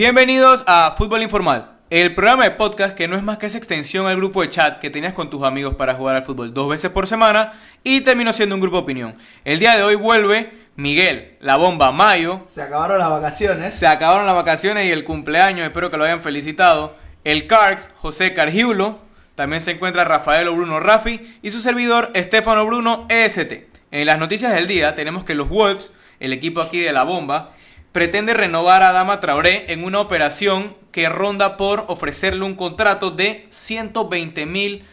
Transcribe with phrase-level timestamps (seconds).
[0.00, 4.06] Bienvenidos a Fútbol Informal, el programa de podcast que no es más que esa extensión
[4.06, 6.90] al grupo de chat que tenías con tus amigos para jugar al fútbol dos veces
[6.90, 7.52] por semana
[7.84, 9.18] y terminó siendo un grupo de opinión.
[9.44, 12.40] El día de hoy vuelve Miguel, la bomba Mayo.
[12.46, 13.74] Se acabaron las vacaciones.
[13.74, 16.96] Se acabaron las vacaciones y el cumpleaños, espero que lo hayan felicitado.
[17.24, 19.00] El Carx, José Cargiulo.
[19.34, 23.68] También se encuentra Rafael Bruno Rafi y su servidor Estefano Bruno EST.
[23.90, 27.52] En las noticias del día tenemos que los Wolves, el equipo aquí de la bomba,
[27.92, 33.46] pretende renovar a Dama Traoré en una operación que ronda por ofrecerle un contrato de
[33.50, 34.84] 120 mil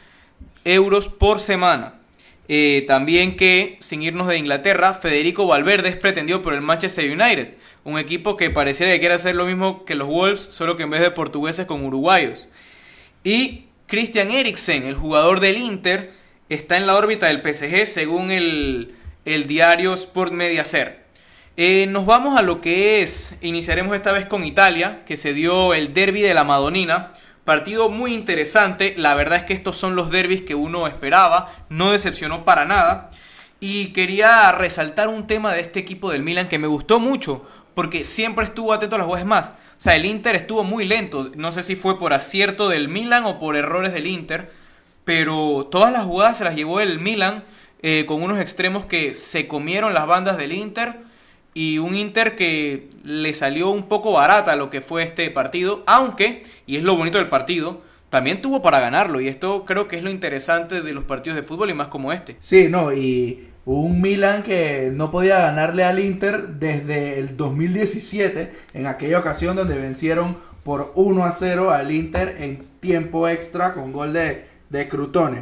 [0.65, 1.95] euros por semana.
[2.49, 7.55] Eh, también que, sin irnos de Inglaterra, Federico Valverde es pretendido por el Manchester United,
[7.83, 10.89] un equipo que pareciera que quiere hacer lo mismo que los Wolves, solo que en
[10.89, 12.47] vez de portugueses con uruguayos.
[13.23, 16.13] Y Christian Eriksen, el jugador del Inter,
[16.49, 18.95] está en la órbita del PSG según el,
[19.25, 21.06] el diario Sport Mediacer.
[21.59, 25.73] Eh, nos vamos a lo que es, iniciaremos esta vez con Italia, que se dio
[25.73, 27.13] el derby de la Madonina.
[27.45, 31.91] Partido muy interesante, la verdad es que estos son los derbis que uno esperaba, no
[31.91, 33.09] decepcionó para nada.
[33.59, 38.03] Y quería resaltar un tema de este equipo del Milan que me gustó mucho, porque
[38.03, 39.47] siempre estuvo atento a las jugadas más.
[39.47, 43.25] O sea, el Inter estuvo muy lento, no sé si fue por acierto del Milan
[43.25, 44.51] o por errores del Inter,
[45.05, 47.43] pero todas las jugadas se las llevó el Milan
[47.81, 51.06] eh, con unos extremos que se comieron las bandas del Inter
[51.57, 56.43] y un Inter que le salió un poco barata lo que fue este partido, aunque,
[56.67, 60.03] y es lo bonito del partido, también tuvo para ganarlo y esto creo que es
[60.03, 62.35] lo interesante de los partidos de fútbol y más como este.
[62.39, 68.85] Sí, no, y un Milan que no podía ganarle al Inter desde el 2017, en
[68.85, 74.13] aquella ocasión donde vencieron por 1 a 0 al Inter en tiempo extra con gol
[74.13, 75.41] de, de Crutone.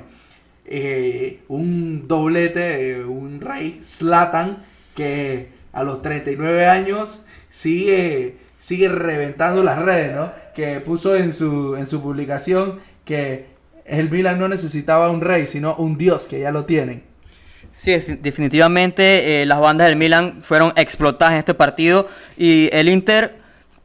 [0.63, 4.63] Eh, un doblete, un rey, Slatan,
[4.95, 10.31] que a los 39 años sigue, sigue reventando las redes, ¿no?
[10.55, 13.47] Que puso en su, en su publicación que
[13.85, 17.03] el Milan no necesitaba un rey, sino un dios, que ya lo tienen.
[17.71, 17.91] Sí,
[18.21, 22.07] definitivamente eh, las bandas del Milan fueron explotadas en este partido
[22.37, 23.35] y el Inter,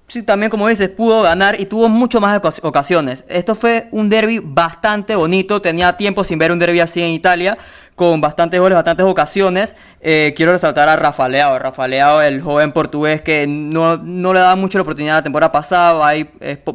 [0.06, 3.24] sí, también como dices, pudo ganar y tuvo mucho más ocasiones.
[3.28, 7.58] Esto fue un derby bastante bonito, tenía tiempo sin ver un derby así en Italia,
[8.00, 9.76] con bastantes goles, bastantes ocasiones.
[10.00, 11.58] Eh, quiero resaltar a Rafa Leao.
[11.58, 13.98] Rafa Leao, el joven portugués que no,
[14.32, 16.12] le da mucho la oportunidad la temporada pasada, va,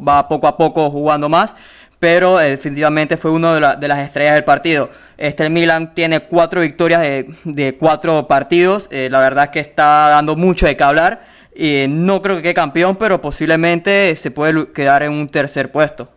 [0.07, 1.55] va poco a poco jugando más,
[1.97, 4.91] pero eh, definitivamente fue uno de, las estrellas del partido.
[5.17, 10.35] Este Milan tiene cuatro victorias de, cuatro partidos, eh, la verdad es que está dando
[10.35, 11.25] mucho de qué hablar.
[11.55, 16.07] Y no creo que quede campeón, pero posiblemente se puede quedar en un tercer puesto.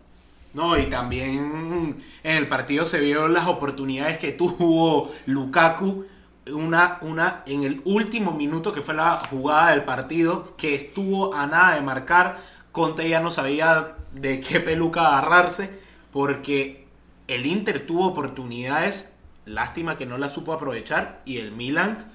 [0.54, 6.06] No, y también en el partido se vio las oportunidades que tuvo Lukaku.
[6.52, 11.46] Una, una en el último minuto que fue la jugada del partido, que estuvo a
[11.46, 12.38] nada de marcar.
[12.72, 15.70] Conte ya no sabía de qué peluca agarrarse,
[16.12, 16.86] porque
[17.26, 22.10] el Inter tuvo oportunidades, lástima que no las supo aprovechar, y el Milan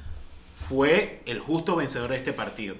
[0.67, 2.75] fue el justo vencedor de este partido.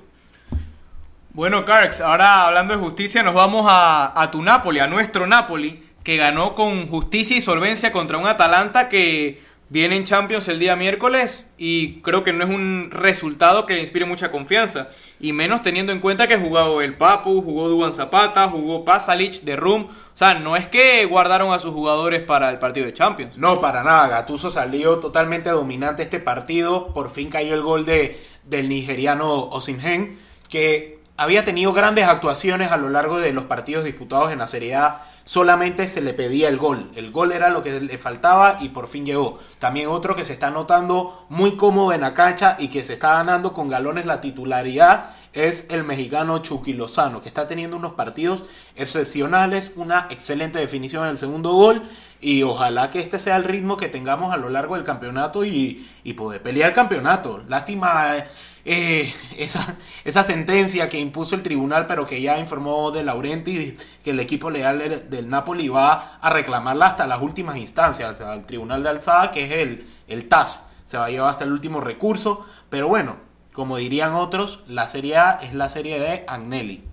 [1.33, 5.83] Bueno, Carx, ahora hablando de justicia, nos vamos a, a, tu Napoli, a nuestro Napoli,
[6.03, 10.75] que ganó con justicia y solvencia contra un Atalanta que viene en Champions el día
[10.75, 14.89] miércoles y creo que no es un resultado que le inspire mucha confianza.
[15.19, 19.55] Y menos teniendo en cuenta que jugó el Papu, jugó Duban Zapata, jugó Pasalic de
[19.55, 19.85] Rum.
[19.85, 23.39] O sea, no es que guardaron a sus jugadores para el partido de Champions.
[23.39, 24.07] No, para nada.
[24.07, 26.93] Gatuso salió totalmente dominante este partido.
[26.93, 32.77] Por fin cayó el gol de, del nigeriano Osimhen, que había tenido grandes actuaciones a
[32.77, 35.05] lo largo de los partidos disputados en la Serie A.
[35.23, 36.91] Solamente se le pedía el gol.
[36.95, 39.39] El gol era lo que le faltaba y por fin llegó.
[39.57, 43.13] También otro que se está notando muy cómodo en la cancha y que se está
[43.13, 48.43] ganando con galones la titularidad es el mexicano Chucky Lozano, que está teniendo unos partidos
[48.75, 51.83] excepcionales, una excelente definición en el segundo gol
[52.19, 55.89] y ojalá que este sea el ritmo que tengamos a lo largo del campeonato y,
[56.03, 57.41] y poder pelear el campeonato.
[57.47, 58.27] Lástima eh,
[58.65, 59.75] esa,
[60.05, 64.49] esa sentencia que impuso el tribunal, pero que ya informó de Laurenti que el equipo
[64.49, 69.45] legal del Napoli va a reclamarla hasta las últimas instancias, al tribunal de alzada, que
[69.45, 70.65] es el, el TAS.
[70.85, 73.17] Se va a llevar hasta el último recurso, pero bueno,
[73.53, 76.83] como dirían otros, la Serie A es la serie de Agnelli.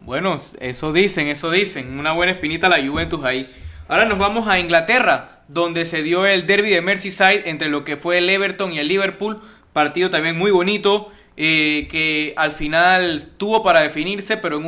[0.00, 1.98] bueno, eso dicen, eso dicen.
[1.98, 3.50] Una buena espinita la Juventus ahí.
[3.86, 7.98] Ahora nos vamos a Inglaterra, donde se dio el derby de Merseyside entre lo que
[7.98, 9.42] fue el Everton y el Liverpool.
[9.74, 14.66] Partido también muy bonito, eh, que al final tuvo para definirse, pero en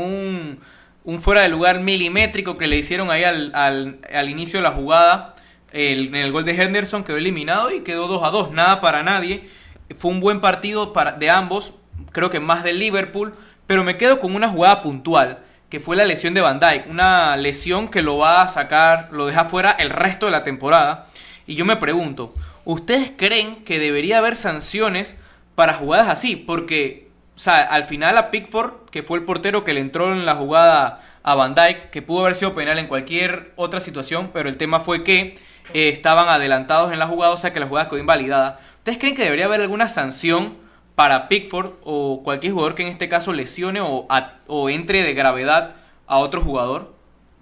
[1.05, 5.37] un, fuera de lugar milimétrico que le hicieron ahí al, al, inicio de la jugada.
[5.73, 9.05] El, en el gol de Henderson quedó eliminado y quedó 2 a 2, nada para
[9.05, 9.49] nadie.
[9.97, 11.75] Fue un buen partido de ambos,
[12.11, 13.31] creo que más del Liverpool,
[13.69, 15.39] pero me quedo con una jugada puntual,
[15.69, 19.27] que fue la lesión de Van Dyke, una lesión que lo va a sacar, lo
[19.27, 21.07] deja fuera el resto de la temporada.
[21.47, 22.35] Y yo me pregunto,
[22.67, 25.17] ¿ustedes creen que debería haber sanciones
[25.55, 26.37] para jugadas así?
[26.37, 30.27] Porque, o sea, al final a Pickford, que fue el portero que le entró en
[30.27, 34.49] la jugada a Van Dyke, que pudo haber sido penal en cualquier otra situación, pero
[34.49, 35.39] el tema fue que
[35.73, 38.61] eh, estaban adelantados en la jugada, o sea que la jugada quedó invalidada.
[38.79, 40.57] ¿Ustedes creen que debería haber alguna sanción
[40.97, 44.07] para Pickford o cualquier jugador que en este caso lesione o,
[44.47, 45.77] o entre de gravedad
[46.07, 46.95] a otro jugador?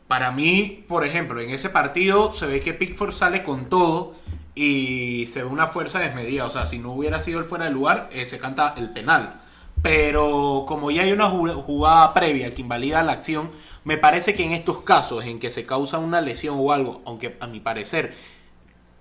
[0.06, 4.14] Para mí, por ejemplo, en ese partido se ve que Pickford sale con todo
[4.54, 6.44] y se ve una fuerza desmedida.
[6.44, 9.40] O sea, si no hubiera sido el fuera de lugar, eh, se canta el penal.
[9.82, 13.50] Pero como ya hay una jugada previa que invalida la acción,
[13.84, 17.36] me parece que en estos casos en que se causa una lesión o algo, aunque
[17.40, 18.14] a mi parecer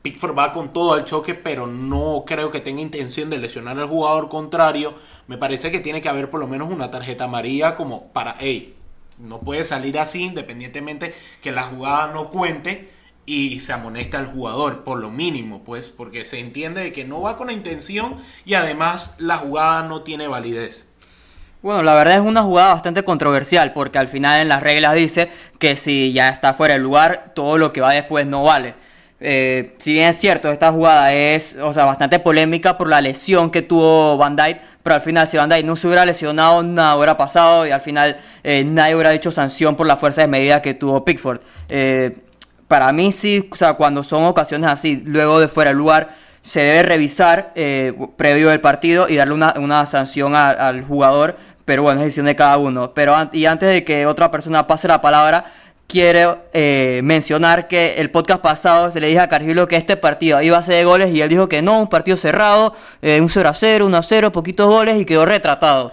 [0.03, 3.87] Pickford va con todo al choque, pero no creo que tenga intención de lesionar al
[3.87, 4.93] jugador contrario.
[5.27, 8.75] Me parece que tiene que haber por lo menos una tarjeta amarilla como para, hey,
[9.17, 12.91] no puede salir así independientemente que la jugada no cuente
[13.25, 17.37] y se amonesta al jugador por lo mínimo, pues porque se entiende que no va
[17.37, 18.15] con la intención
[18.45, 20.87] y además la jugada no tiene validez.
[21.61, 25.31] Bueno, la verdad es una jugada bastante controversial porque al final en las reglas dice
[25.59, 28.75] que si ya está fuera del lugar, todo lo que va después no vale.
[29.25, 33.49] Eh, si bien es cierto, esta jugada es o sea, bastante polémica por la lesión
[33.49, 36.97] que tuvo Van Dyke, pero al final si Van Dyke no se hubiera lesionado, nada
[36.97, 40.61] hubiera pasado y al final eh, nadie hubiera dicho sanción por la fuerza de medida
[40.61, 41.39] que tuvo Pickford.
[41.69, 42.17] Eh,
[42.73, 46.61] para mí sí, o sea, cuando son ocasiones así, luego de fuera del lugar, se
[46.61, 47.53] debe revisar
[48.17, 52.57] previo del partido y darle una, sanción al jugador, pero bueno, es decisión de cada
[52.57, 52.91] uno.
[52.95, 55.53] Pero y antes de que otra persona pase la palabra,
[55.85, 60.41] quiero eh, mencionar que el podcast pasado se le dije a Cargilo que este partido
[60.41, 63.29] iba a ser de goles y él dijo que no, un partido cerrado, eh, un
[63.29, 65.91] 0 a 0, 1 a 0, poquitos goles y quedó retratado.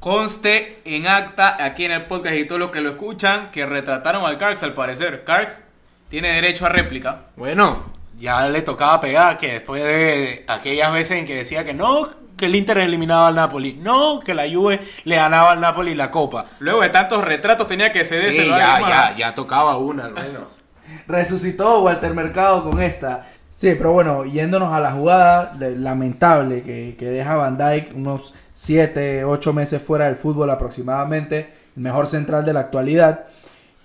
[0.00, 4.24] Conste en acta aquí en el podcast y todos los que lo escuchan que retrataron
[4.24, 5.22] al Carx al parecer.
[5.22, 5.62] Carx
[6.10, 7.22] tiene derecho a réplica.
[7.36, 7.84] Bueno,
[8.18, 12.46] ya le tocaba pegar que después de aquellas veces en que decía que no, que
[12.46, 13.74] el Inter eliminaba al Napoli.
[13.74, 16.46] No, que la Juve le ganaba al Napoli la Copa.
[16.58, 18.42] Luego de tantos retratos tenía que cederse.
[18.42, 20.58] Sí, ya, ya, ya tocaba una al menos.
[21.06, 23.26] Resucitó Walter Mercado con esta.
[23.54, 29.24] Sí, pero bueno, yéndonos a la jugada lamentable que, que deja Van Dyke unos 7,
[29.24, 33.26] 8 meses fuera del fútbol aproximadamente, el mejor central de la actualidad.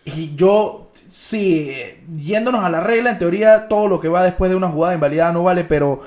[0.05, 1.73] Y yo, sí,
[2.15, 5.31] yéndonos a la regla, en teoría todo lo que va después de una jugada invalidada
[5.31, 6.01] no vale, pero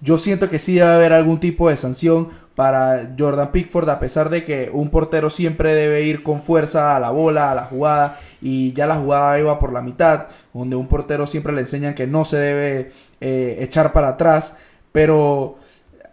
[0.00, 4.30] yo siento que sí debe haber algún tipo de sanción para Jordan Pickford, a pesar
[4.30, 8.20] de que un portero siempre debe ir con fuerza a la bola, a la jugada,
[8.40, 12.06] y ya la jugada iba por la mitad, donde un portero siempre le enseñan que
[12.06, 14.56] no se debe eh, echar para atrás,
[14.92, 15.58] pero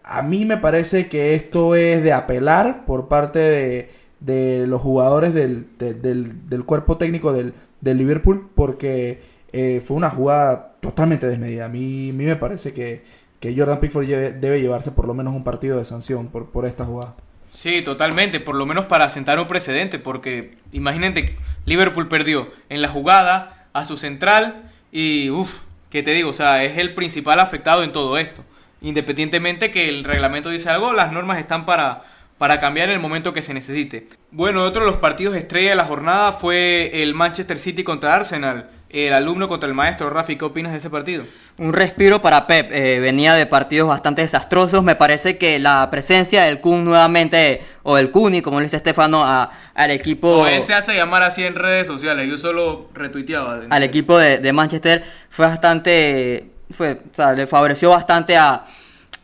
[0.04, 3.89] a mí me parece que esto es de apelar por parte
[4.19, 11.28] de, los jugadores del, del, cuerpo técnico del, Liverpool, porque eh, fue una jugada totalmente
[11.28, 11.66] desmedida.
[11.66, 13.04] A mí, a mí me parece que
[13.42, 16.86] que Jordan Pickford debe llevarse por lo menos un partido de sanción por, por esta
[16.86, 17.16] jugada.
[17.50, 21.36] Sí, totalmente, por lo menos para sentar un precedente, porque imagínate,
[21.66, 25.51] Liverpool perdió en la jugada a su central y, uff,
[25.89, 26.30] ¿qué te digo?
[26.30, 28.44] O sea, es el principal afectado en todo esto.
[28.80, 32.03] Independientemente que el reglamento dice algo, las normas están para,
[32.41, 34.07] para cambiar en el momento que se necesite.
[34.31, 38.67] Bueno, otro de los partidos estrella de la jornada fue el Manchester City contra Arsenal
[38.89, 40.10] el alumno contra el maestro.
[40.10, 41.24] Rafi, ¿qué opinas de ese partido?
[41.60, 42.71] Un respiro para Pep.
[42.71, 44.83] Eh, venía de partidos bastante desastrosos.
[44.83, 49.24] Me parece que la presencia del Kun nuevamente, o del Kuni, como le dice Estefano,
[49.24, 50.39] al equipo.
[50.39, 52.27] O él se hace llamar así en redes sociales.
[52.27, 53.62] Yo solo retuiteaba.
[53.69, 56.48] Al equipo de, Manchester fue bastante.
[56.71, 58.65] Fue, o sea, le favoreció bastante a,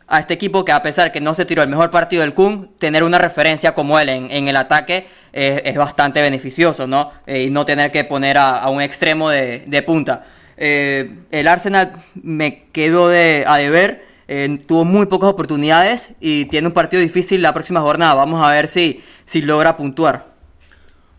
[0.08, 2.72] a este equipo que a pesar que no se tiró el mejor partido del Kun,
[2.80, 7.12] tener una referencia como él en, en el ataque es, bastante beneficioso, ¿no?
[7.26, 10.26] Eh, y no tener que poner a, un extremo de, de punta.
[10.58, 16.68] Eh, el Arsenal me quedó de, a deber, eh, tuvo muy pocas oportunidades y tiene
[16.68, 18.16] un partido difícil la próxima jornada.
[18.16, 20.38] Vamos a ver si, si logra puntuar.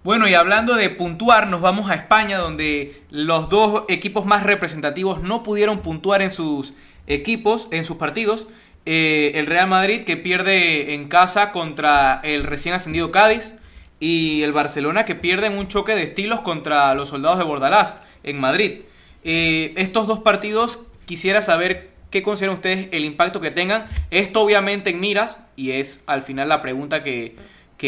[0.03, 5.23] Bueno, y hablando de puntuar, nos vamos a España, donde los dos equipos más representativos
[5.23, 6.75] no pudieron puntuar en sus
[7.07, 8.47] equipos, en sus partidos.
[8.87, 13.55] El Real Madrid que pierde en casa contra el recién ascendido Cádiz
[14.01, 18.41] y el Barcelona que pierden un choque de estilos contra los soldados de Bordalás en
[18.41, 18.83] Madrid.
[19.25, 23.87] Eh, estos dos partidos quisiera saber qué consideran ustedes el impacto que tengan.
[24.11, 27.35] Esto obviamente en miras y es al final la pregunta que,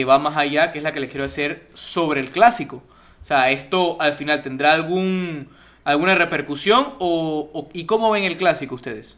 [0.04, 2.82] va más allá, que es la que les quiero hacer sobre el clásico.
[3.20, 5.49] O sea, esto al final tendrá algún
[5.85, 9.16] alguna repercusión o, y cómo ven el clásico ustedes.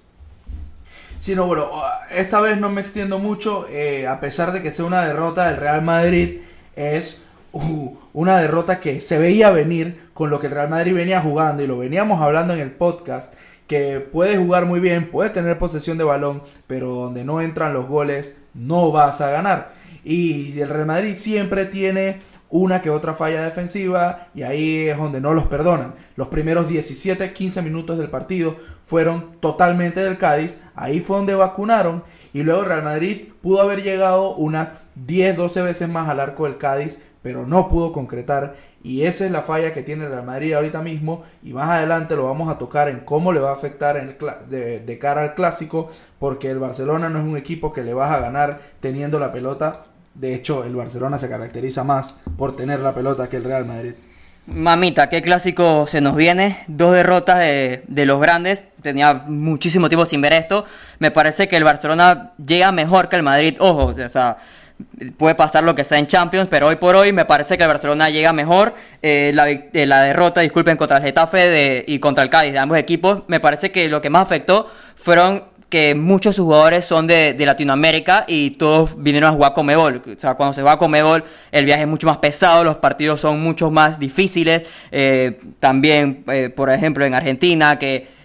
[1.23, 1.71] Sí, no, bueno,
[2.11, 5.57] esta vez no me extiendo mucho, eh, a pesar de que sea una derrota del
[5.57, 6.41] Real Madrid
[6.75, 11.21] es uh, una derrota que se veía venir con lo que el Real Madrid venía
[11.21, 13.35] jugando y lo veníamos hablando en el podcast
[13.69, 17.87] que puede jugar muy bien, puede tener posesión de balón, pero donde no entran los
[17.87, 19.75] goles no vas a ganar.
[20.03, 22.21] Y el Real Madrid siempre tiene
[22.53, 25.95] una que otra falla defensiva y ahí es donde no los perdonan.
[26.17, 32.05] Los primeros 17, 15 minutos del partido fueron totalmente del Cádiz, ahí fue donde vacunaron
[32.35, 36.59] y luego Real Madrid pudo haber llegado unas 10, 12 veces más al arco del
[36.59, 40.53] Cádiz, pero no pudo concretar y esa es la falla que tiene el Real Madrid
[40.53, 44.19] ahorita mismo y más adelante lo vamos a tocar en cómo le va a afectar
[44.49, 48.15] de, de cara al clásico porque el Barcelona no es un equipo que le vas
[48.15, 52.95] a ganar teniendo la pelota de hecho, el Barcelona se caracteriza más por tener la
[52.95, 53.95] pelota que el Real Madrid.
[54.47, 56.65] Mamita, qué clásico se nos viene.
[56.67, 58.65] Dos derrotas de, los grandes.
[58.83, 60.67] Tenía muchísimo tiempo sin ver esto.
[60.99, 63.57] Me parece que el Barcelona llega mejor que el Madrid.
[63.61, 64.39] Ojo, o sea,
[65.17, 67.69] puede pasar lo que sea en Champions, pero hoy por hoy me parece que el
[67.69, 68.75] Barcelona llega mejor.
[69.01, 72.79] Eh, la, eh, la, derrota, disculpen, contra el Getafe y contra el Cádiz de ambos
[72.79, 78.27] equipos, me parece que lo que más afectó fueron que muchos jugadores son de, Latinoamérica
[78.29, 80.03] y todos vinieron a jugar Comebol.
[80.07, 83.41] O sea, cuando se juega Comebol, el viaje es mucho más pesado, los partidos son
[83.41, 84.69] mucho más difíciles.
[84.91, 88.21] Eh, también, eh, por ejemplo, en Argentina, que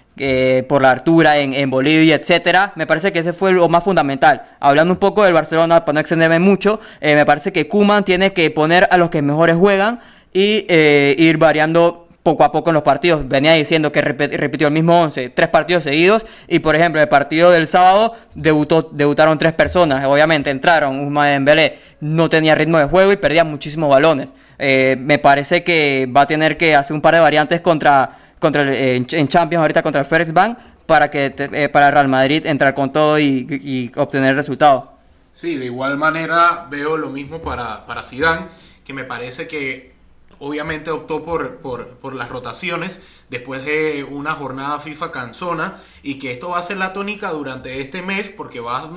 [0.67, 2.73] por la altura, en, Bolivia, etcétera.
[2.75, 4.43] Me parece que ese fue lo más fundamental.
[4.59, 8.33] Hablando un poco del Barcelona, para no extenderme mucho, eh, me parece que Kuman tiene
[8.33, 10.01] que poner a los que mejores juegan
[10.33, 13.25] y ir variando poco a poco en los partidos.
[13.25, 16.25] Venía diciendo que repitió el mismo 11, tres partidos seguidos.
[16.49, 20.03] Y por ejemplo, el partido del sábado debutó, debutaron tres personas.
[20.05, 20.99] Obviamente entraron.
[20.99, 24.33] Usma Dembélé no tenía ritmo de juego y perdía muchísimos balones.
[24.59, 28.63] Eh, me parece que va a tener que hacer un par de variantes contra, contra
[28.63, 32.73] el, en, Champions ahorita contra el First Bank para que eh, para Real Madrid entrar
[32.73, 34.97] con todo y, y, obtener el resultado.
[35.33, 38.47] Sí, de igual manera veo lo mismo para, para Zidane,
[38.83, 39.95] que me parece que
[40.39, 46.49] obviamente optó por, por, las rotaciones después de una jornada FIFA cansona y que esto
[46.49, 48.95] va a ser la tónica durante este mes porque va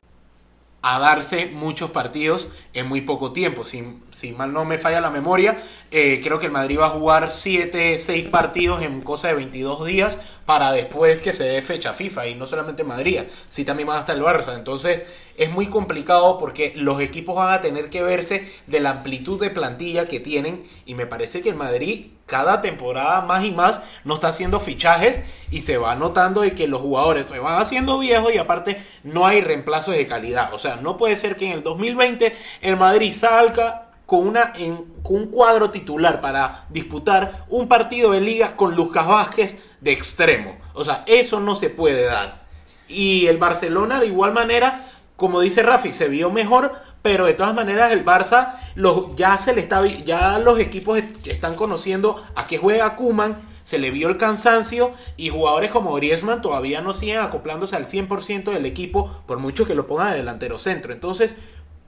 [0.82, 3.64] a darse muchos partidos en muy poco tiempo.
[3.64, 6.90] Si, si mal no me falla la memoria, eh, creo que el Madrid va a
[6.90, 11.93] jugar 7, 6 partidos en cosa de 22 días para después que se dé fecha
[11.93, 12.29] FIFA.
[12.29, 14.57] Y no solamente Madrid, sí también va a estar el Barça.
[14.57, 15.05] Entonces
[15.37, 19.50] es muy complicado porque los equipos van a tener que verse de la amplitud de
[19.50, 20.64] plantilla que tienen.
[20.87, 25.23] Y me parece que el Madrid cada temporada más y más no está haciendo fichajes
[25.50, 29.26] y se va notando de que los jugadores se van haciendo viejos y aparte no
[29.26, 30.55] hay reemplazos de calidad.
[30.55, 34.87] O sea, no puede ser que en el 2020 el Madrid salga con, una, en,
[35.05, 40.57] un cuadro titular para disputar un partido de liga con Lucas Vázquez de extremo.
[40.75, 42.43] O sea, eso no se puede dar.
[42.88, 47.55] Y el Barcelona de igual manera, como dice Rafi, se vio mejor, pero de todas
[47.55, 52.59] maneras el Barça los, ya se le está ya los equipos están conociendo a qué
[52.59, 57.76] juega Kuman, se le vio el cansancio y jugadores como Griezmann todavía no siguen acoplándose
[57.76, 60.93] al 100% del equipo por mucho que lo pongan de delantero centro.
[60.93, 61.37] Entonces,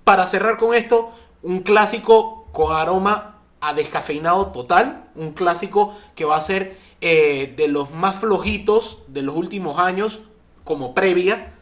[0.05, 6.37] para cerrar con esto, un clásico con aroma a descafeinado total, un clásico que va
[6.37, 10.21] a ser eh, de los más flojitos de los últimos años
[10.65, 11.53] como previa,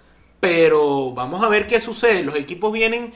[0.40, 2.22] pero vamos a ver qué sucede.
[2.22, 3.12] Los equipos vienen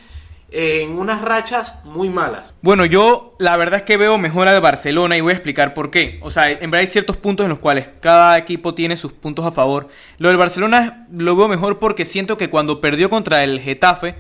[0.51, 2.55] en unas rachas muy malas.
[2.63, 5.91] Bueno, yo la verdad es que veo mejor al Barcelona y voy a explicar por
[5.91, 6.21] qué.
[6.23, 9.45] O sea, en verdad hay ciertos puntos en los cuales cada equipo tiene sus puntos
[9.45, 9.89] a favor.
[10.19, 14.15] Lo del Barcelona lo veo mejor porque siento que cuando perdió contra el Getafe,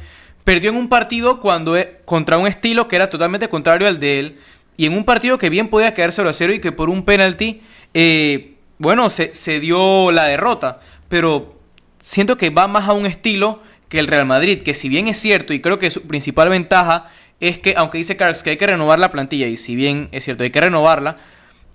[0.44, 4.18] Perdió en un partido cuando e, contra un estilo que era totalmente contrario al de
[4.18, 4.38] él.
[4.76, 7.04] Y en un partido que bien podía quedar 0 a 0 y que por un
[7.04, 7.62] penalti,
[7.94, 10.80] eh, bueno, se, dio la derrota.
[11.08, 11.58] Pero
[12.00, 15.18] siento que va más a un estilo que el Real Madrid, que si bien es
[15.18, 17.10] cierto y creo que su principal ventaja
[17.40, 20.24] es que, aunque dice Carlos que hay que renovar la plantilla, y si bien es
[20.24, 21.18] cierto, hay que renovarla,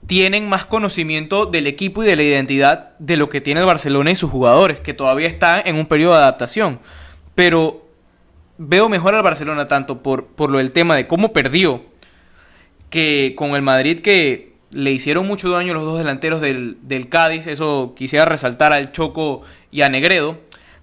[0.08, 4.12] tienen más conocimiento del equipo y de la identidad de lo que tiene el Barcelona
[4.12, 6.80] y sus jugadores, que todavía están en un periodo de adaptación.
[7.36, 7.89] Pero
[8.60, 11.82] veo mejor al Barcelona tanto por, por lo del tema de cómo perdió
[12.92, 17.48] que con el Madrid que le hicieron mucho daño los dos delanteros del, Cádiz.
[17.48, 20.38] Eso quisiera resaltar al Choco y a Negredo.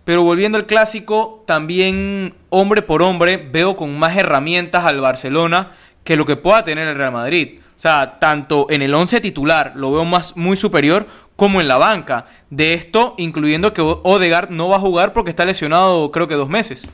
[0.04, 5.72] Pero volviendo al clásico, también hombre por hombre veo con más herramientas al Barcelona
[6.04, 7.60] que lo que pueda tener el Real Madrid.
[7.76, 11.76] O sea, tanto en el 11 titular lo veo más muy superior como en la
[11.76, 12.26] banca.
[12.50, 16.48] De esto, incluyendo que Odegaard no va a jugar porque está lesionado creo que dos
[16.48, 16.88] meses.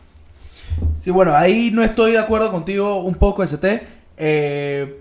[1.01, 3.87] Sí, bueno, ahí no estoy de acuerdo contigo un poco, ST.
[4.17, 5.01] Eh,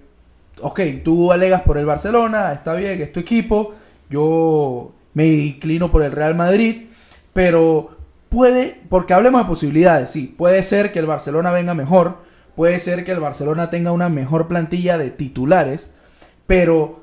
[0.61, 3.75] ok, tú alegas por el Barcelona, está bien, es tu equipo.
[4.09, 6.87] Yo me inclino por el Real Madrid,
[7.33, 7.97] pero
[8.29, 12.19] puede, porque hablemos de posibilidades, sí, puede ser que el Barcelona venga mejor,
[12.55, 15.93] puede ser que el Barcelona tenga una mejor plantilla de titulares,
[16.47, 17.01] pero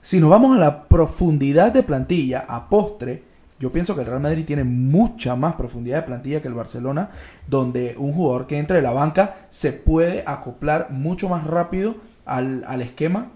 [0.00, 3.24] si nos vamos a la profundidad de plantilla, a postre,
[3.58, 7.10] yo pienso que el Real Madrid tiene mucha más profundidad de plantilla que el Barcelona,
[7.46, 12.64] donde un jugador que entre de la banca se puede acoplar mucho más rápido al,
[12.68, 13.28] al esquema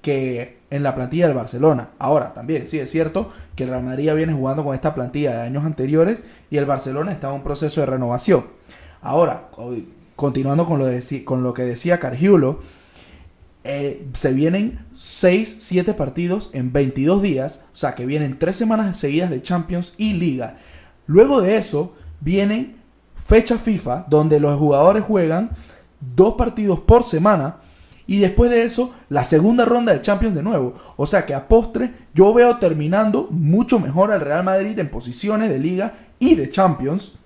[0.00, 1.90] que en la plantilla del Barcelona.
[1.98, 5.36] Ahora, también sí es cierto que el Real Madrid ya viene jugando con esta plantilla
[5.36, 8.46] de años anteriores y el Barcelona está en un proceso de renovación.
[9.02, 9.48] Ahora,
[10.16, 12.60] continuando con lo, de, con lo que decía Cargiulo,
[13.66, 18.98] eh, se vienen 6, 7 partidos en 22 días, o sea que vienen 3 semanas
[18.98, 20.56] seguidas de Champions y Liga.
[21.06, 22.76] Luego de eso vienen
[23.16, 25.50] fecha FIFA, donde los jugadores juegan
[26.00, 27.56] dos partidos por semana.
[28.08, 30.74] Y después de eso, la segunda ronda de Champions de nuevo.
[30.96, 35.48] O sea que a postre, yo veo terminando mucho mejor al Real Madrid en posiciones
[35.50, 37.18] de liga y de Champions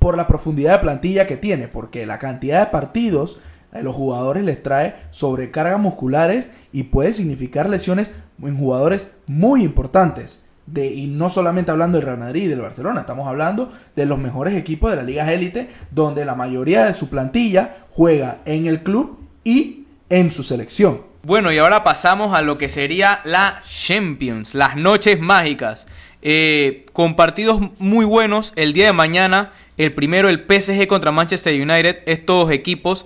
[0.00, 1.68] por la profundidad de plantilla que tiene.
[1.68, 3.38] Porque la cantidad de partidos
[3.74, 8.12] a los jugadores les trae sobrecargas musculares y puede significar lesiones
[8.42, 10.42] en jugadores muy importantes.
[10.66, 14.18] De, y no solamente hablando del Real Madrid y del Barcelona, estamos hablando de los
[14.18, 18.82] mejores equipos de la Liga Élite, donde la mayoría de su plantilla juega en el
[18.82, 21.02] club y en su selección.
[21.22, 25.86] Bueno, y ahora pasamos a lo que sería la Champions, las noches mágicas.
[26.26, 29.52] Eh, con partidos muy buenos el día de mañana.
[29.76, 31.98] El primero, el PSG contra Manchester United.
[32.06, 33.04] Estos equipos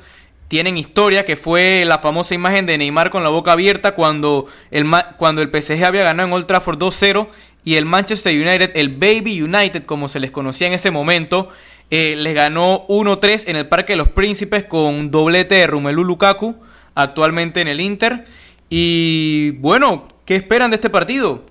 [0.48, 4.86] tienen historia, que fue la famosa imagen de Neymar con la boca abierta cuando el,
[5.18, 7.28] cuando el PSG había ganado en Old Trafford 2-0
[7.64, 11.50] y el Manchester United, el Baby United como se les conocía en ese momento,
[11.90, 16.02] eh, les ganó 1-3 en el Parque de los Príncipes con un doblete de Rumelu
[16.02, 16.56] Lukaku,
[16.94, 18.24] actualmente en el Inter.
[18.70, 21.44] Y bueno, ¿qué esperan de este partido?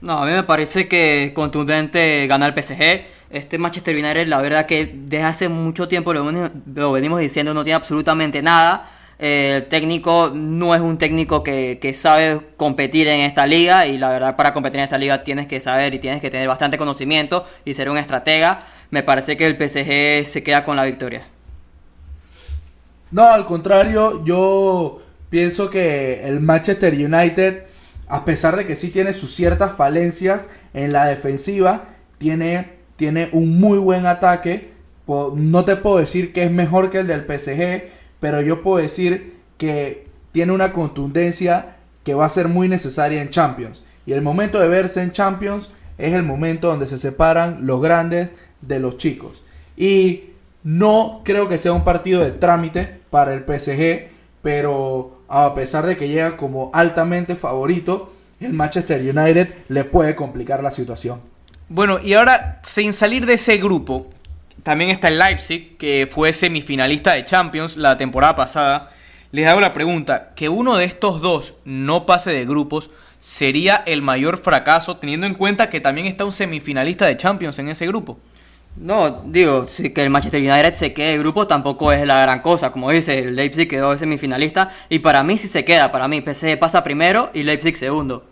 [0.00, 4.66] No, a mí me parece que contundente ganar el PSG este Manchester United, la verdad
[4.66, 8.90] que desde hace mucho tiempo lo, venimos diciendo, no tiene absolutamente nada.
[9.20, 14.08] Eh, el técnico no es un técnico que, sabe competir en esta liga y la
[14.08, 17.46] verdad para competir en esta liga tienes que saber y tienes que tener bastante conocimiento
[17.64, 18.64] y ser un estratega.
[18.90, 21.28] Me parece que el PSG se queda con la victoria.
[23.12, 27.64] No, al contrario, yo pienso que el Manchester United,
[28.08, 31.84] a pesar de que sí tiene sus ciertas falencias en la defensiva,
[32.18, 34.72] tiene tiene un muy buen ataque.
[35.06, 37.84] No te puedo decir que es mejor que el del PSG,
[38.20, 43.30] pero yo puedo decir que tiene una contundencia que va a ser muy necesaria en
[43.30, 43.82] Champions.
[44.04, 48.34] Y el momento de verse en Champions es el momento donde se separan los grandes
[48.60, 49.42] de los chicos.
[49.78, 50.24] Y
[50.62, 54.10] no creo que sea un partido de trámite para el PSG,
[54.42, 60.62] pero a pesar de que llega como altamente favorito, el Manchester United le puede complicar
[60.62, 61.20] la situación.
[61.72, 64.10] Bueno, y ahora, sin salir de ese grupo,
[64.64, 68.90] también está el Leipzig, que fue semifinalista de Champions la temporada pasada.
[69.30, 74.02] Les hago la pregunta, que uno de estos dos no pase de grupos sería el
[74.02, 78.18] mayor fracaso, teniendo en cuenta que también está un semifinalista de Champions en ese grupo.
[78.76, 82.72] No, digo, que el Manchester United se quede de grupo tampoco es la gran cosa.
[82.72, 85.92] Como dice, el Leipzig quedó semifinalista y para mí sí se queda.
[85.92, 88.24] Para mí PSG pasa primero y Leipzig segundo.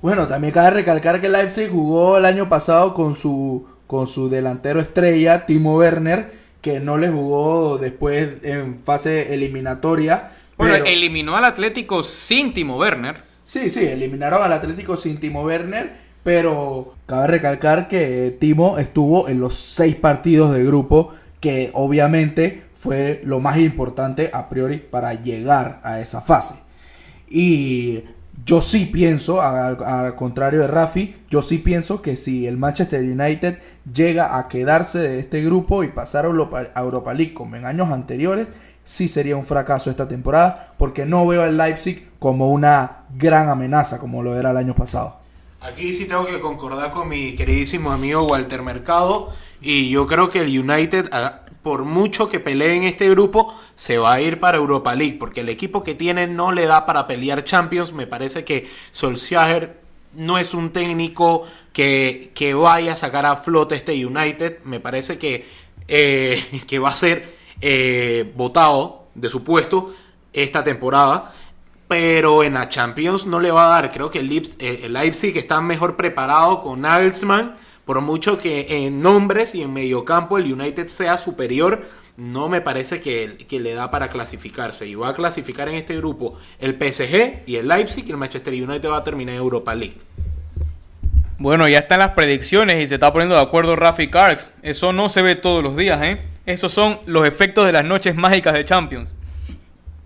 [0.00, 4.80] Bueno, también cabe recalcar que Leipzig jugó el año pasado con su, con su delantero
[4.80, 10.30] estrella, Timo Werner, que no le jugó después en fase eliminatoria.
[10.56, 13.22] Bueno, eliminó al Atlético sin Timo Werner.
[13.42, 19.40] Sí, sí, eliminaron al Atlético sin Timo Werner, pero cabe recalcar que Timo estuvo en
[19.40, 25.80] los seis partidos de grupo, que obviamente fue lo más importante a priori para llegar
[25.82, 26.54] a esa fase.
[27.28, 28.04] Y
[28.44, 33.58] yo sí pienso, al contrario de Rafi, yo sí pienso que si el Manchester United
[33.92, 38.48] llega a quedarse de este grupo y pasar a Europa, League como en años anteriores,
[38.84, 43.98] sí sería un fracaso esta temporada, porque no veo al Leipzig como una gran amenaza
[43.98, 45.18] como lo era el año pasado.
[45.60, 50.40] Aquí sí tengo que concordar con mi queridísimo amigo Walter Mercado y yo creo que
[50.40, 51.10] el United
[51.68, 55.42] por mucho que pelee en este grupo, se va a ir para Europa League, porque
[55.42, 57.92] el equipo que tiene no le da para pelear Champions.
[57.92, 59.78] Me parece que Solskjaer
[60.14, 64.60] no es un técnico que, que vaya a sacar a flote este United.
[64.64, 65.46] Me parece que,
[65.86, 69.92] eh, que va a ser eh, votado de su puesto
[70.32, 71.34] esta temporada.
[71.86, 73.92] Pero en la Champions no le va a dar.
[73.92, 77.56] Creo que el, eh, Leipzig está mejor preparado con Nagelsmann
[77.88, 81.86] por mucho que en nombres y en mediocampo el United sea superior,
[82.18, 84.86] no me parece que, que, le da para clasificarse.
[84.86, 88.52] Y va a clasificar en este grupo el PSG y el Leipzig y el Manchester
[88.52, 89.96] United va a terminar en Europa League.
[91.38, 94.52] Bueno, ya están las predicciones y se está poniendo de acuerdo Rafi Karks.
[94.60, 96.20] Eso no se ve todos los días, ¿eh?
[96.44, 99.14] Esos son los efectos de las noches mágicas de Champions.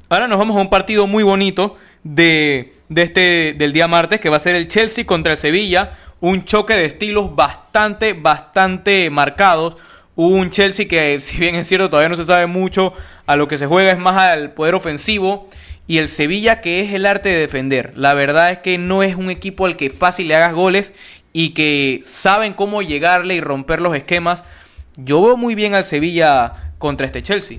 [0.08, 4.28] Ahora nos vamos a un partido muy bonito de, de este, del día martes, que
[4.28, 5.98] va a ser el Chelsea contra el Sevilla.
[6.22, 9.76] Un choque de estilos bastante, bastante marcados.
[10.14, 12.94] Un Chelsea que, si bien es cierto, todavía no se sabe mucho
[13.26, 15.48] a lo que se juega, es más al poder ofensivo.
[15.88, 17.92] Y el Sevilla que es el arte de defender.
[17.96, 20.92] La verdad es que no es un equipo al que fácil le hagas goles
[21.32, 24.44] y que saben cómo llegarle y romper los esquemas.
[24.96, 27.58] Yo veo muy bien al Sevilla contra este Chelsea.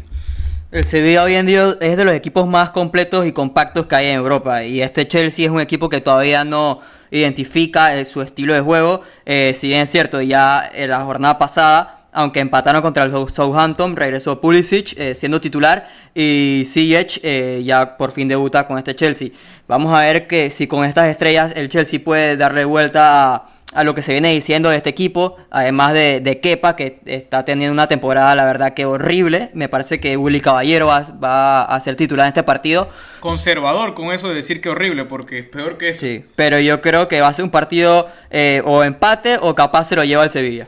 [0.72, 4.08] El Sevilla hoy en día es de los equipos más completos y compactos que hay
[4.08, 4.64] en Europa.
[4.64, 6.80] Y este Chelsea es un equipo que todavía no
[7.20, 9.02] identifica eh, su estilo de juego.
[9.26, 13.96] Eh, si bien es cierto, ya en la jornada pasada aunque empataron contra el Southampton,
[13.96, 19.30] regresó Pulisic eh, siendo titular y Ziyech eh, ya por fin debuta con este Chelsea.
[19.68, 23.84] Vamos a ver que si con estas estrellas el Chelsea puede darle vuelta a, a
[23.84, 27.74] lo que se viene diciendo de este equipo, además de, de, Kepa, que está teniendo
[27.74, 29.50] una temporada, la verdad, que horrible.
[29.54, 32.90] Me parece que Willy Caballero va, va, a ser titular en este partido.
[33.20, 36.02] Conservador con eso de decir que horrible, porque es peor que eso.
[36.02, 39.86] Sí, pero yo creo que va a ser un partido eh, o empate o capaz
[39.86, 40.68] se lo lleva el Sevilla.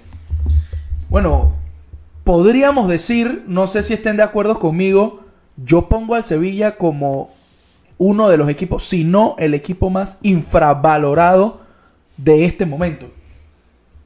[1.09, 1.55] Bueno,
[2.23, 5.25] podríamos decir, no sé si estén de acuerdo conmigo,
[5.57, 7.33] yo pongo al Sevilla como
[7.97, 11.64] uno de los equipos, si no el equipo más infravalorado
[12.17, 13.07] de este momento.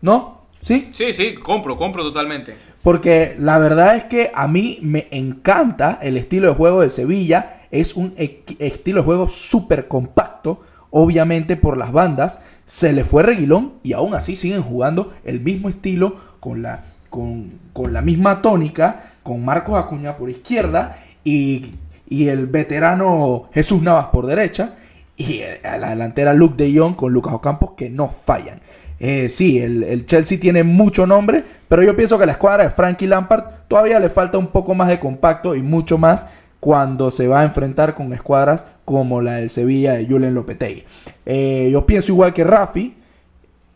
[0.02, 0.40] ¿No?
[0.62, 0.90] ¿Sí?
[0.94, 2.56] Sí, sí, compro, compro totalmente.
[2.82, 7.64] Porque la verdad es que a mí me encanta el estilo de juego de Sevilla.
[7.72, 12.42] Es un estilo de juego súper compacto, obviamente por las bandas.
[12.66, 17.52] Se le fue Reguilón y aún así siguen jugando el mismo estilo con la, con,
[17.74, 21.74] con la misma tónica, con Marcos Acuña por izquierda y,
[22.08, 24.76] y el veterano Jesús Navas por derecha.
[25.20, 28.62] Y a la delantera Luke de Jong con Lucas Ocampos que no fallan.
[29.00, 32.70] Eh, sí, el, el, Chelsea tiene mucho nombre, pero yo pienso que la escuadra de
[32.70, 36.28] Frankie Lampard todavía le falta un poco más de compacto y mucho más
[36.60, 40.84] cuando se va a enfrentar con escuadras como la del Sevilla de Julen Lopetegui.
[41.26, 42.96] Eh, yo pienso igual que Rafi,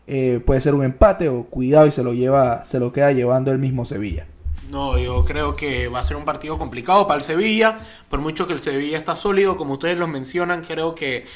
[0.06, 3.52] eh, puede ser un empate o cuidado y se lo lleva, se lo queda llevando
[3.52, 4.26] el mismo Sevilla.
[4.74, 7.78] No, yo creo que va a ser un partido complicado para el Sevilla,
[8.10, 11.26] por mucho que el Sevilla está sólido, como ustedes lo mencionan, creo que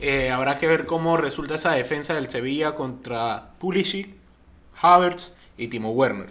[0.00, 4.10] eh, habrá que ver cómo resulta esa defensa del Sevilla contra Pulisic,
[4.80, 6.28] Havertz y Timo Werner.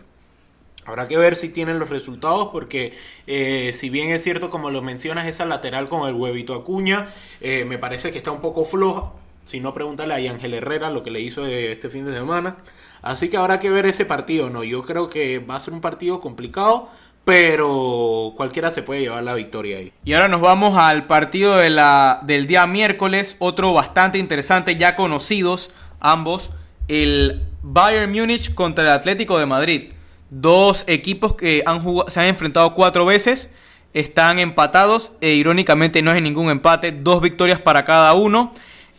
[0.86, 2.94] Habrá que ver si tienen los resultados porque
[3.28, 7.66] eh, si bien es cierto como lo mencionas esa lateral con el huevito Acuña, eh,
[7.66, 9.12] me parece que está un poco floja.
[9.46, 12.58] Si no, pregúntale a Ángel Herrera lo que le hizo este fin de semana.
[13.02, 14.64] Así que habrá que ver ese partido, ¿no?
[14.64, 16.90] Yo creo que va a ser un partido complicado,
[17.26, 19.92] pero cualquiera se puede llevar la victoria ahí.
[20.06, 24.96] Y ahora nos vamos al partido de la, del día miércoles, otro bastante interesante, ya
[24.96, 26.52] conocidos ambos,
[26.88, 29.94] el Bayern Múnich contra el Atlético de Madrid.
[30.30, 33.52] Dos equipos que han se han enfrentado cuatro veces,
[33.94, 38.54] están empatados e irónicamente no es ningún empate, dos victorias para cada uno.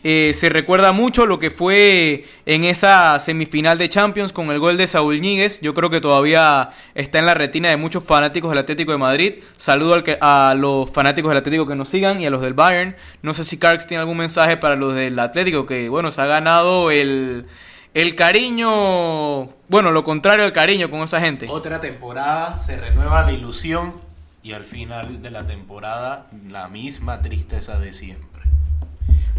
[0.07, 4.77] Eh, se recuerda mucho lo que fue en esa semifinal de Champions con el gol
[4.77, 5.63] de Saúl Ñíguez.
[5.63, 9.35] Yo creo que todavía está en la retina de muchos fanáticos del Atlético de Madrid.
[9.57, 12.97] Saludo a los fanáticos del Atlético que nos sigan y a los del Bayern.
[13.23, 16.27] No sé si Carx tiene algún mensaje para los del Atlético que, bueno, se ha
[16.27, 17.47] ganado el,
[17.95, 21.47] el cariño, bueno, lo contrario al cariño con esa gente.
[21.49, 23.95] Otra temporada, se renueva la ilusión
[24.43, 28.34] y al final de la temporada la misma tristeza de siempre.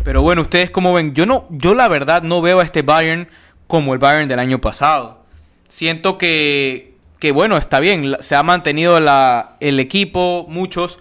[0.03, 3.27] Pero bueno, ustedes como ven, yo no, yo la verdad no veo a este Bayern
[3.67, 5.23] como el Bayern del año pasado.
[5.67, 10.99] Siento que, que bueno, está bien, se ha mantenido la, el equipo, muchos,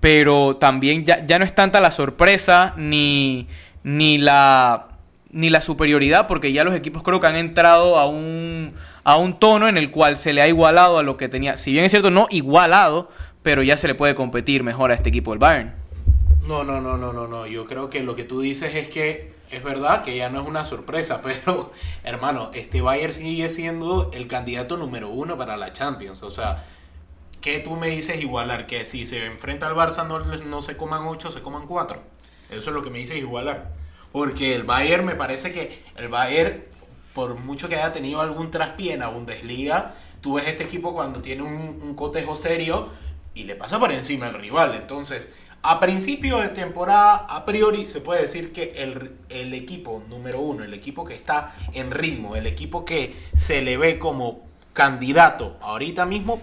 [0.00, 3.46] pero también ya, ya no es tanta la sorpresa ni,
[3.82, 4.88] ni, la,
[5.30, 8.72] ni la superioridad, porque ya los equipos creo que han entrado a un,
[9.04, 11.56] a un tono en el cual se le ha igualado a lo que tenía.
[11.56, 13.10] Si bien es cierto, no igualado,
[13.42, 15.85] pero ya se le puede competir mejor a este equipo del Bayern.
[16.46, 17.46] No, no, no, no, no, no.
[17.46, 20.46] Yo creo que lo que tú dices es que es verdad que ya no es
[20.46, 21.72] una sorpresa, pero
[22.04, 26.22] hermano, este Bayern sigue siendo el candidato número uno para la Champions.
[26.22, 26.64] O sea,
[27.40, 28.66] ¿qué tú me dices igualar?
[28.66, 32.00] Que si se enfrenta al Barça no, no se coman ocho, se coman cuatro.
[32.48, 33.72] Eso es lo que me dices igualar.
[34.12, 36.62] Porque el Bayern me parece que el Bayern,
[37.12, 41.20] por mucho que haya tenido algún traspié en la Bundesliga, tú ves este equipo cuando
[41.20, 42.90] tiene un, un cotejo serio
[43.34, 44.76] y le pasa por encima al rival.
[44.76, 45.28] Entonces,
[45.70, 50.64] a principio de temporada, a priori, se puede decir que el, el, equipo número uno,
[50.64, 56.06] el equipo que está en ritmo, el equipo que se le ve como candidato ahorita
[56.06, 56.40] mismo,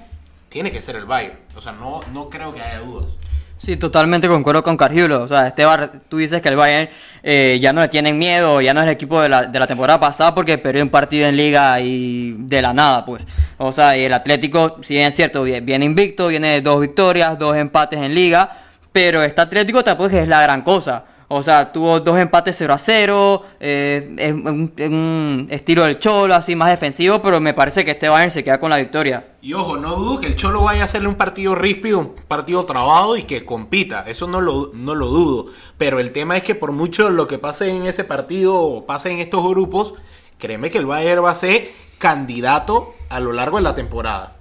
[0.49, 1.37] tiene que ser el Bayern.
[1.55, 3.09] O sea, no, no creo que haya dudas.
[3.57, 5.23] Sí, totalmente concuerdo con Cargiulo.
[5.23, 6.89] O sea, este bar, tú dices que el Bayern
[7.23, 9.67] eh, ya no le tienen miedo, ya no es el equipo de la, de la
[9.67, 13.25] temporada pasada porque perdió un partido en liga y de la nada, pues.
[13.57, 16.81] O sea, y el Atlético, si bien es cierto, vie- viene invicto, viene de dos
[16.81, 18.62] victorias, dos empates en liga,
[18.93, 21.03] pero este Atlético tampoco es la gran cosa.
[21.35, 26.69] O sea, tuvo dos empates 0 a 0, eh, un estilo del Cholo, así más
[26.69, 29.29] defensivo, pero me parece que este Bayern se queda con la victoria.
[29.41, 32.63] Y ojo, no dudo que el Cholo vaya a hacerle un partido ríspido, un partido
[32.65, 34.03] trabado y que compita.
[34.07, 35.45] Eso no lo, no lo dudo.
[35.79, 39.09] Pero el tema es que por mucho lo que pase en ese partido o pase
[39.09, 39.95] en estos grupos,
[40.37, 44.35] créeme que el Bayern va a ser candidato a lo largo de la temporada.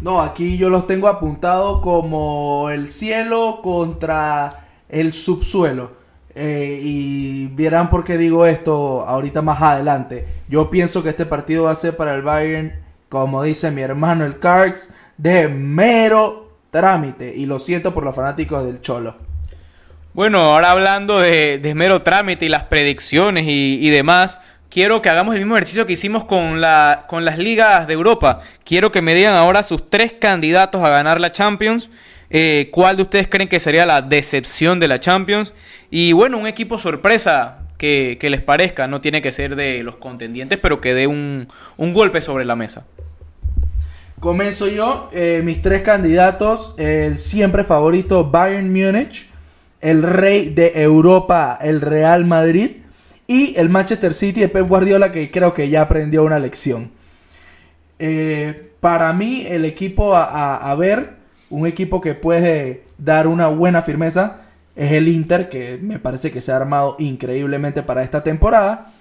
[0.00, 5.98] No, aquí yo los tengo apuntados como el cielo contra el subsuelo.
[6.34, 10.26] Eh, y verán por qué digo esto ahorita más adelante.
[10.48, 12.74] Yo pienso que este partido va a ser para el Bayern,
[13.08, 17.34] como dice mi hermano el Cards, de mero trámite.
[17.34, 19.16] Y lo siento por los fanáticos del Cholo.
[20.14, 24.38] Bueno, ahora hablando de, mero trámite y las predicciones y demás,
[24.70, 28.40] quiero que hagamos el mismo ejercicio que hicimos con, la, con las ligas de Europa.
[28.64, 31.90] Quiero que me digan ahora sus tres candidatos a ganar la Champions.
[32.30, 35.54] Eh, ¿Cuál de ustedes creen que sería la decepción de la Champions?
[35.90, 38.86] Y bueno, un equipo sorpresa que, les parezca.
[38.86, 42.56] No tiene que ser de los contendientes, pero que dé un, un golpe sobre la
[42.56, 42.84] mesa.
[44.20, 49.28] Comienzo yo, eh, mis tres candidatos, el siempre favorito Bayern Múnich,
[49.80, 52.78] el rey de Europa, el Real Madrid
[53.28, 56.90] y el Manchester City de Pep Guardiola que creo que ya aprendió una lección.
[58.00, 61.16] Eh, para mí el equipo a, a- a ver,
[61.50, 64.42] un equipo que puede dar una buena firmeza
[64.76, 68.92] es el Inter que me parece que se ha armado increíblemente para esta temporada.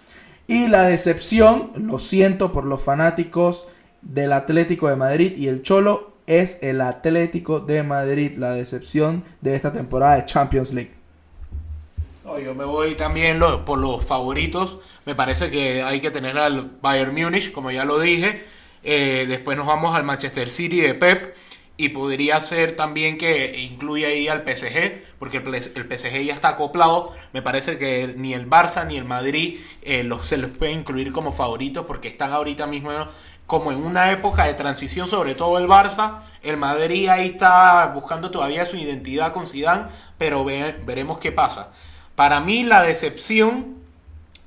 [0.47, 3.67] Y la decepción, lo siento por los fanáticos
[4.01, 9.55] del Atlético de Madrid y el Cholo, es el Atlético de Madrid, la decepción de
[9.55, 10.91] esta temporada de Champions League.
[12.43, 14.77] Yo me voy también por los favoritos.
[15.05, 18.45] Me parece que hay que tener al Bayern Múnich, como ya lo dije.
[18.83, 21.35] Eh, después nos vamos al Manchester City de Pep.
[21.79, 26.49] Y podría ser también que incluya ahí al PSG, porque el, el PSG ya está
[26.49, 27.13] acoplado.
[27.33, 31.11] Me parece que ni el Barça ni el Madrid eh, los, se los puede incluir
[31.11, 32.91] como favoritos, porque están ahorita mismo
[33.45, 36.19] como en una época de transición, sobre todo el Barça.
[36.41, 39.85] El Madrid ahí está buscando todavía su identidad con Zidane,
[40.17, 41.71] pero ve- veremos qué pasa.
[42.17, 43.75] Para mí la decepción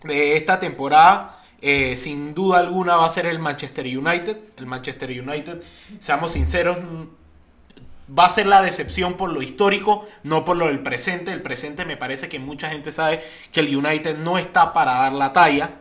[0.03, 4.37] de esta temporada, eh, sin duda alguna, va a ser el Manchester United.
[4.57, 5.63] El Manchester United,
[6.01, 10.81] seamos sinceros, mm, va a ser la decepción por lo histórico, no por lo del
[10.81, 11.31] presente.
[11.31, 15.13] El presente me parece que mucha gente sabe que el United no está para dar
[15.13, 15.77] la talla.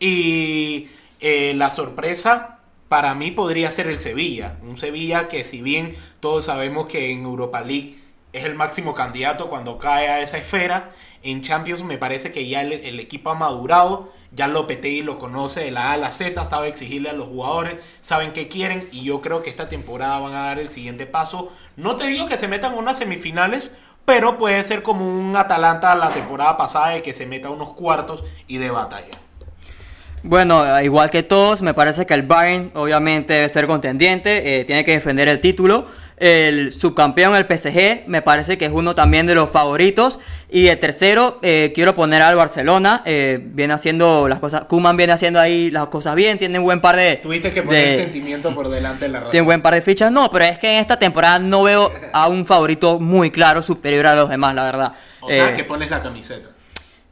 [0.00, 0.88] Y
[1.20, 4.56] eh, la sorpresa para mí podría ser el Sevilla.
[4.62, 8.05] Un Sevilla que si bien todos sabemos que en Europa League
[8.36, 10.90] es el máximo candidato cuando cae a esa esfera,
[11.22, 14.12] en Champions me parece que ya el, equipo ha madurado.
[14.32, 17.76] Ya Lopetegui lo conoce de la A a la Z, sabe exigirle a los jugadores,
[18.00, 21.50] saben qué quieren y yo creo que esta temporada van a dar el siguiente paso.
[21.76, 23.72] No te digo que se metan a unas semifinales,
[24.04, 27.70] pero puede ser como un Atalanta la temporada pasada de que se meta a unos
[27.70, 29.18] cuartos y de batalla.
[30.22, 34.84] Bueno, igual que todos, me parece que el Bayern obviamente debe ser contendiente, eh, tiene
[34.84, 35.86] que defender el título.
[36.18, 40.18] El subcampeón, el PSG, me parece que es uno también de los favoritos.
[40.48, 45.12] Y el tercero, eh, quiero poner al Barcelona, eh, viene haciendo las cosas, Kuman viene
[45.12, 47.16] haciendo ahí las cosas bien, tiene un buen par de...
[47.16, 49.30] Tuviste que poner de- el sentimiento por delante de la razón.
[49.32, 51.92] tiene un buen par de fichas, no, pero es que en esta temporada no veo
[52.12, 54.92] a un favorito muy claro, superior a los demás, la verdad.
[55.20, 56.48] O sea, Eh, que pones la camiseta.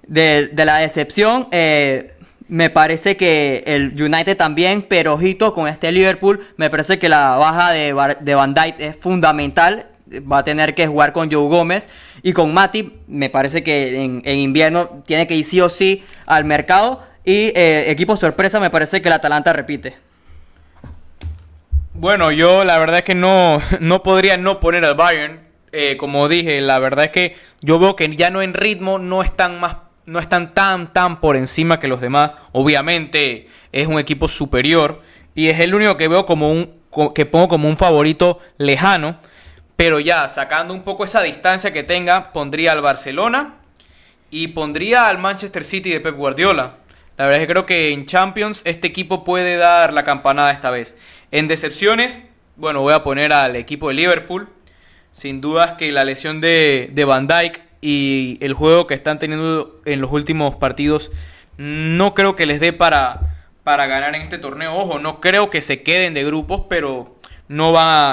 [0.07, 2.14] de, de la decepción, eh,
[2.49, 7.37] me parece que el United también, pero ojito con este Liverpool, me parece que la
[7.37, 9.87] baja de, de Van Dijk es fundamental.
[10.31, 11.89] Va a tener que jugar con Joe Gómez
[12.23, 12.95] y con Matip.
[13.09, 17.03] Me parece que en, en invierno tiene que ir sí o sí al mercado.
[17.25, 19.97] Y eh, equipo sorpresa, me parece que el Atalanta repite.
[21.95, 25.41] Bueno, yo la verdad es que no, no podría no poner al Bayern.
[25.73, 29.23] Eh, como dije, la verdad es que yo veo que ya no en ritmo no
[29.23, 32.35] están más no están tan tan por encima que los demás.
[32.53, 35.03] Obviamente es un equipo superior
[35.35, 39.19] y es el único que veo como un que pongo como un favorito lejano,
[39.77, 43.57] pero ya sacando un poco esa distancia que tenga, pondría al Barcelona
[44.31, 46.77] y pondría al Manchester City de Pep Guardiola.
[47.17, 50.71] La verdad es que creo que en Champions este equipo puede dar la campanada esta
[50.71, 50.97] vez.
[51.31, 52.21] En decepciones,
[52.57, 54.49] bueno, voy a poner al equipo de Liverpool.
[55.11, 59.79] Sin dudas que la lesión de, de Van Dijk y el juego que están teniendo
[59.85, 61.13] en los últimos partidos
[61.59, 64.75] no creo que les dé para, para ganar en este torneo.
[64.75, 67.15] Ojo, no creo que se queden de grupos, pero
[67.47, 67.73] no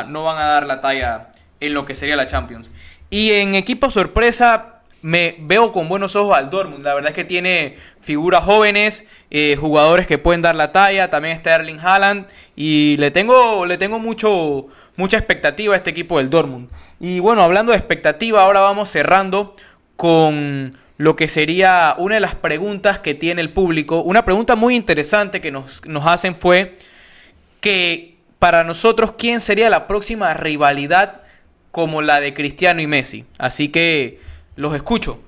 [0.10, 1.30] no van a dar la talla
[1.62, 2.70] en lo que sería la Champions.
[3.10, 6.84] Y en equipo sorpresa, me veo con buenos ojos al Dortmund.
[6.84, 11.10] La verdad es que tiene figuras jóvenes, eh, jugadores que pueden dar la talla.
[11.10, 12.28] También está Erling Haaland.
[12.56, 16.70] Y le tengo, le tengo mucho, mucha expectativa a este equipo del Dortmund.
[17.00, 19.56] Y bueno, hablando de expectativa, ahora vamos cerrando
[19.96, 24.04] con lo que sería una de las preguntas que tiene el público.
[24.04, 26.76] Una pregunta muy interesante que nos, nos hacen fue
[27.60, 31.22] que para nosotros, ¿quién sería la próxima rivalidad
[31.72, 33.26] como la de Cristiano y Messi?
[33.38, 34.20] Así que
[34.62, 35.20] los escucho.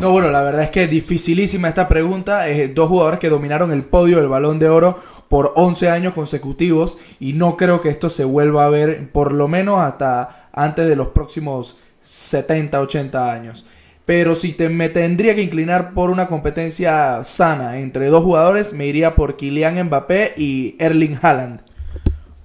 [0.00, 2.46] No, bueno, la verdad es que es dificilísima esta pregunta.
[2.74, 4.98] Dos jugadores que dominaron el podio del balón de oro
[5.28, 9.46] por 11 años consecutivos y no creo que esto se vuelva a ver por lo
[9.46, 13.66] menos hasta antes de los próximos 70, 80 años.
[14.06, 18.86] Pero si te, me tendría que inclinar por una competencia sana entre dos jugadores, me
[18.86, 21.67] iría por Kylian Mbappé y Erling Haaland.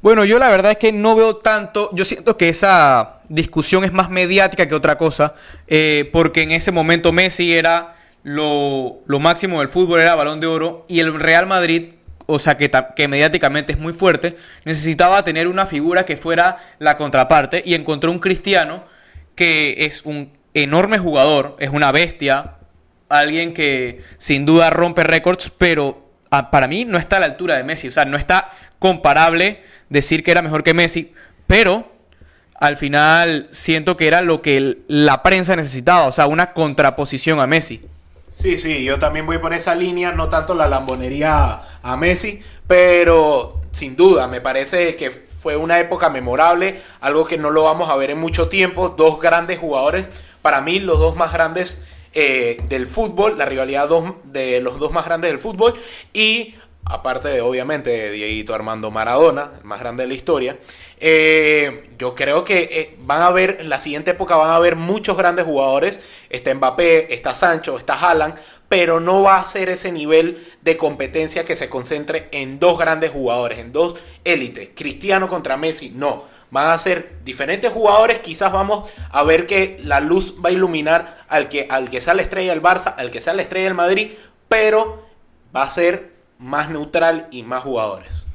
[0.04, 3.94] Bueno, yo la verdad es que no veo tanto, yo siento que esa discusión es
[3.94, 5.34] más mediática que otra cosa,
[5.66, 10.48] eh, porque en ese momento Messi era lo, lo, máximo del fútbol, era balón de
[10.48, 11.94] oro, y el Real Madrid,
[12.26, 14.36] o sea, que, que mediáticamente es muy fuerte,
[14.66, 18.84] necesitaba tener una figura que fuera la contraparte, y encontró un cristiano
[19.36, 22.56] que es un enorme jugador, es una bestia,
[23.08, 27.56] alguien que sin duda rompe récords, pero ah, para mí no está a la altura
[27.56, 29.64] de Messi, o sea, no está comparable
[29.94, 31.14] decir que era mejor que Messi,
[31.48, 31.88] pero
[32.56, 37.48] al final siento que era lo que la prensa necesitaba, o sea, una contraposición a
[37.48, 37.82] Messi.
[38.36, 43.62] Sí, sí, yo también voy por esa línea, no tanto la lambonería a Messi, pero
[43.72, 47.96] sin duda, me parece que fue una época memorable, algo que no lo vamos a
[47.96, 50.10] ver en mucho tiempo, dos grandes jugadores
[50.44, 51.80] para mí los dos más grandes
[52.14, 53.90] eh, del fútbol, la rivalidad
[54.26, 55.74] de los dos más grandes del fútbol
[56.14, 56.54] y
[56.86, 60.58] aparte de obviamente de Armando Maradona, el más grande de la historia,
[61.00, 64.76] eh, yo creo que eh, van a haber, en la siguiente época van a haber
[64.76, 68.36] muchos grandes jugadores, está Mbappé, está Sancho, está Haaland,
[68.70, 73.12] pero no va a ser ese nivel de competencia que se concentre en dos grandes
[73.12, 76.26] jugadores, en dos élites, Cristiano contra Messi, no.
[76.50, 78.20] Van a ser diferentes jugadores.
[78.20, 82.14] Quizás vamos a ver que la luz va a iluminar al que, al que sea
[82.14, 84.12] la estrella del Barça, al que sea la estrella del Madrid,
[84.48, 85.04] pero
[85.56, 86.13] va a ser
[86.44, 88.26] más neutral y más jugadores.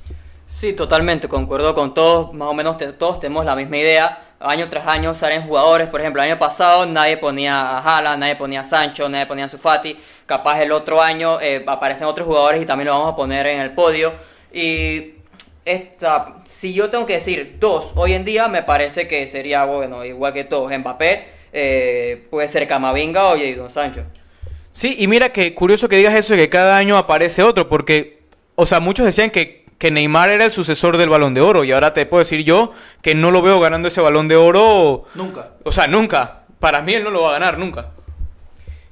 [0.47, 4.25] Sí, totalmente, concuerdo con todos, más o menos todos tenemos la misma idea.
[4.41, 8.35] Año tras año salen jugadores, por ejemplo, el año pasado nadie ponía a Jala, nadie
[8.37, 9.99] ponía a Sancho, nadie ponía a Sufati.
[10.25, 13.61] Capaz el otro año eh, aparecen otros jugadores y también lo vamos a poner en
[13.61, 14.15] el podio.
[14.51, 15.17] Y
[15.67, 20.03] esta, si yo tengo que decir dos, hoy en día me parece que sería, bueno,
[20.05, 24.05] igual que todos, Mbappé, eh, puede ser Camavinga o Jadon Sancho.
[24.79, 28.21] Sí, y mira que curioso que digas eso de que cada año aparece otro, porque,
[28.55, 31.73] o sea, muchos decían que, que Neymar era el sucesor del balón de oro, y
[31.73, 35.07] ahora te puedo decir yo que no lo veo ganando ese balón de oro.
[35.17, 35.49] Nunca.
[35.65, 36.45] O sea, nunca.
[36.61, 37.89] Para mí él no lo va a ganar, nunca.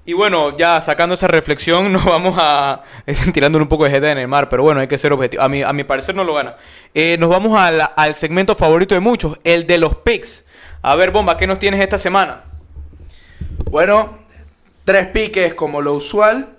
[0.04, 2.82] Y bueno, ya sacando esa reflexión, nos vamos a.
[3.32, 5.44] tirándole un poco de jeta en el mar, pero bueno, hay que ser objetivo.
[5.44, 6.56] A mi, a mi parecer no lo gana.
[6.94, 10.44] Eh, nos vamos al segmento favorito de muchos, el de los picks.
[10.82, 12.42] A ver, Bomba, ¿qué nos tienes esta semana?
[13.70, 14.25] Bueno,
[14.86, 16.56] tres piques como lo usual.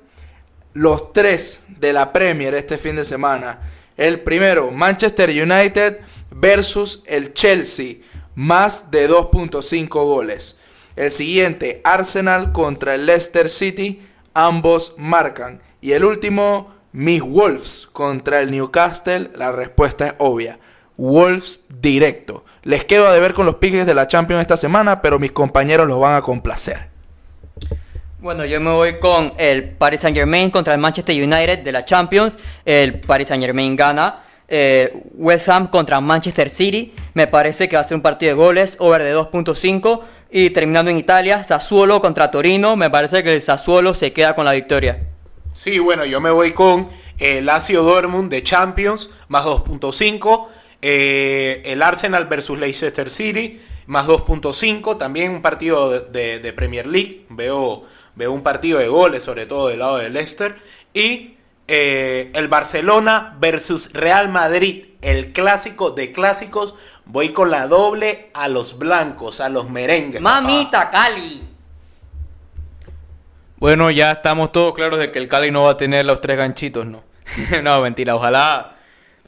[0.74, 3.62] Los tres de la Premier este fin de semana.
[3.96, 7.96] El primero, Manchester United versus el Chelsea.
[8.36, 10.58] Más de 2.5 goles.
[10.96, 14.02] El siguiente, Arsenal contra el Leicester City,
[14.34, 15.62] ambos marcan.
[15.82, 20.60] Y el último, mis Wolves contra el Newcastle, la respuesta es obvia.
[20.98, 22.44] Wolves directo.
[22.64, 25.88] Les quedo a deber con los piques de la Champions esta semana, pero mis compañeros
[25.88, 26.87] los van a complacer.
[28.20, 31.86] Bueno, yo me voy con el Paris Saint Germain contra el Manchester United de la
[31.86, 32.38] Champions.
[32.66, 34.24] El Paris Saint Germain gana.
[34.48, 36.94] Eh, West Ham contra Manchester City.
[37.14, 40.02] Me parece que va a ser un partido de goles, over de 2.5.
[40.32, 42.76] Y terminando en Italia, Sassuolo contra Torino.
[42.76, 45.00] Me parece que el Sassuolo se queda con la victoria.
[45.54, 46.88] Sí, bueno, yo me voy con
[47.20, 50.48] el Lazio Dortmund de Champions, más 2.5.
[50.82, 54.98] Eh, el Arsenal versus Leicester City, más 2.5.
[54.98, 57.26] También un partido de, Premier League.
[57.30, 57.86] Veo,
[58.18, 60.58] veo un partido de goles, sobre todo del lado de Leicester.
[60.94, 61.38] Y
[61.68, 66.76] eh, el Barcelona versus Real Madrid, el clásico de clásicos.
[67.06, 70.20] Voy con la doble a los blancos, a los merengues.
[70.20, 71.44] Mamita, Cali.
[73.58, 76.38] Bueno, ya estamos todos claros de que el Cali no va a tener los tres
[76.38, 77.04] ganchitos, ¿no?
[77.64, 78.76] no, mentira, ojalá.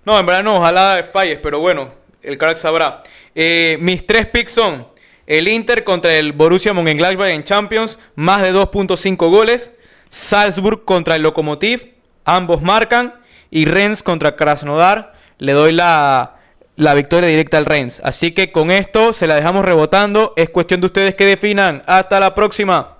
[0.03, 1.91] No, en verdad no, ojalá falles, pero bueno,
[2.23, 3.03] el crack sabrá.
[3.35, 4.87] Eh, mis tres picks son
[5.29, 9.71] el Inter contra el Borussia Mönchengladbach en Champions, más de 2.5 goles.
[10.09, 11.93] Salzburg contra el Lokomotiv,
[12.25, 13.13] Ambos marcan.
[13.51, 15.13] Y Rennes contra Krasnodar.
[15.37, 16.37] Le doy la,
[16.75, 18.01] la victoria directa al Rennes.
[18.03, 20.33] Así que con esto se la dejamos rebotando.
[20.35, 21.83] Es cuestión de ustedes que definan.
[21.85, 22.98] Hasta la próxima.